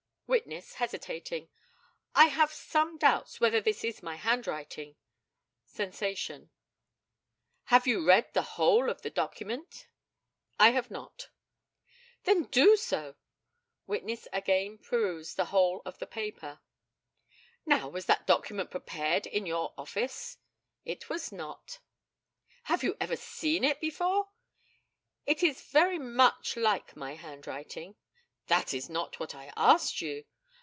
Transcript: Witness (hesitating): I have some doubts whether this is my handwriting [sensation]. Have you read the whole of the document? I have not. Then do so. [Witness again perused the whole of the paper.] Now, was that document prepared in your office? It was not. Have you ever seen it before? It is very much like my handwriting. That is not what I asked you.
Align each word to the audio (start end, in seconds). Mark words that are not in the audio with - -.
Witness 0.33 0.75
(hesitating): 0.75 1.49
I 2.15 2.27
have 2.27 2.53
some 2.53 2.97
doubts 2.97 3.41
whether 3.41 3.59
this 3.59 3.83
is 3.83 4.01
my 4.01 4.15
handwriting 4.15 4.95
[sensation]. 5.65 6.51
Have 7.65 7.85
you 7.85 8.05
read 8.07 8.31
the 8.31 8.55
whole 8.55 8.89
of 8.89 9.01
the 9.01 9.09
document? 9.09 9.87
I 10.57 10.69
have 10.69 10.89
not. 10.89 11.27
Then 12.23 12.43
do 12.43 12.77
so. 12.77 13.17
[Witness 13.87 14.29
again 14.31 14.77
perused 14.77 15.35
the 15.35 15.47
whole 15.47 15.81
of 15.83 15.99
the 15.99 16.07
paper.] 16.07 16.61
Now, 17.65 17.89
was 17.89 18.05
that 18.05 18.25
document 18.25 18.71
prepared 18.71 19.25
in 19.27 19.45
your 19.45 19.73
office? 19.77 20.37
It 20.85 21.09
was 21.09 21.33
not. 21.33 21.79
Have 22.63 22.83
you 22.83 22.95
ever 23.01 23.17
seen 23.17 23.65
it 23.65 23.81
before? 23.81 24.29
It 25.25 25.43
is 25.43 25.61
very 25.61 25.99
much 25.99 26.55
like 26.55 26.95
my 26.95 27.15
handwriting. 27.15 27.97
That 28.47 28.73
is 28.73 28.89
not 28.89 29.17
what 29.17 29.33
I 29.33 29.53
asked 29.55 30.01
you. 30.01 30.25